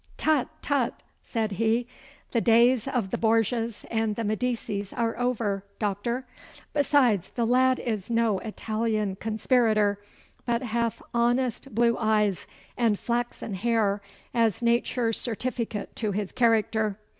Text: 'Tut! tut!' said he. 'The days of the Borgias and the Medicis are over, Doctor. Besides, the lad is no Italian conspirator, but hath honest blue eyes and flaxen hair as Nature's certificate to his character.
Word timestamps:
'Tut! 0.17 0.47
tut!' 0.63 0.95
said 1.21 1.51
he. 1.51 1.85
'The 2.31 2.41
days 2.41 2.87
of 2.87 3.11
the 3.11 3.19
Borgias 3.19 3.85
and 3.91 4.15
the 4.15 4.23
Medicis 4.23 4.91
are 4.93 5.15
over, 5.19 5.63
Doctor. 5.77 6.25
Besides, 6.73 7.29
the 7.29 7.45
lad 7.45 7.77
is 7.79 8.09
no 8.09 8.39
Italian 8.39 9.15
conspirator, 9.17 10.01
but 10.43 10.63
hath 10.63 11.03
honest 11.13 11.75
blue 11.75 11.99
eyes 11.99 12.47
and 12.75 12.97
flaxen 12.97 13.53
hair 13.53 14.01
as 14.33 14.63
Nature's 14.63 15.21
certificate 15.21 15.95
to 15.97 16.13
his 16.13 16.31
character. 16.31 16.97